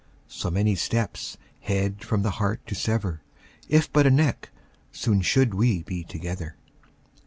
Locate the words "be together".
5.83-6.55